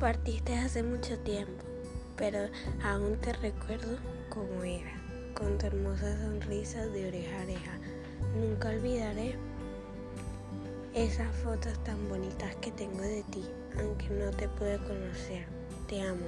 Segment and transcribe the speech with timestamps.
[0.00, 1.62] Partiste hace mucho tiempo,
[2.16, 2.48] pero
[2.82, 3.98] aún te recuerdo
[4.30, 4.94] como era,
[5.34, 7.78] con tu hermosa sonrisa de oreja a oreja.
[8.34, 9.36] Nunca olvidaré
[10.94, 13.44] esas fotos tan bonitas que tengo de ti,
[13.78, 15.44] aunque no te pude conocer.
[15.86, 16.24] Te amo.